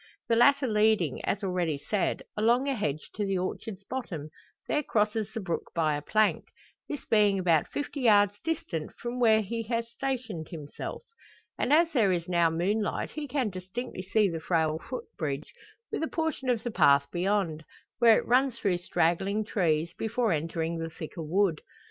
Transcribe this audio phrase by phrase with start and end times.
[0.29, 4.29] The latter leading, as already said, along a hedge to the orchard's bottom,
[4.67, 6.45] there crosses the brook by a plank
[6.89, 11.03] this being about fifty yards distant from where he has stationed himself.
[11.55, 15.53] And as there is now moonlight he can distinctly see the frail footbridge,
[15.91, 17.63] with a portion of the path beyond,
[17.99, 21.61] where it runs through straggling trees, before entering the thicker wood.